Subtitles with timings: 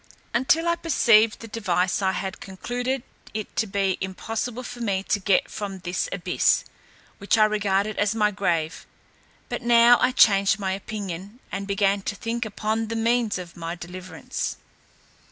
[0.33, 3.03] Until I perceived the device I had concluded
[3.35, 6.65] it to be impossible for me to get from this abyss,
[7.19, 8.87] which I regarded as my grave;
[9.47, 13.75] but now I changed my opinion, and began to think upon the means of my
[13.75, 14.57] deliverance.